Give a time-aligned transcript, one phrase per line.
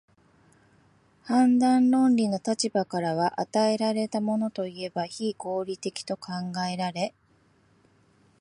[1.25, 6.29] 判断論理の立場からは、与えられたものといえば非合理的と考
[6.73, 7.13] えられ、